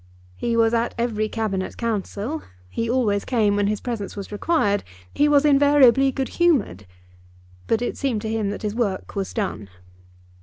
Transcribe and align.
He 0.35 0.57
was 0.57 0.73
at 0.73 0.95
every 0.97 1.29
Cabinet 1.29 1.77
Council; 1.77 2.41
he 2.69 2.89
always 2.89 3.23
came 3.23 3.55
when 3.55 3.67
his 3.67 3.79
presence 3.79 4.15
was 4.15 4.31
required; 4.31 4.83
he 5.13 5.29
was 5.29 5.45
invariably 5.45 6.11
good 6.11 6.29
humoured; 6.29 6.87
but 7.67 7.83
it 7.83 7.97
seemed 7.97 8.23
to 8.23 8.29
him 8.31 8.49
that 8.49 8.63
his 8.63 8.73
work 8.73 9.15
was 9.15 9.31
done. 9.31 9.69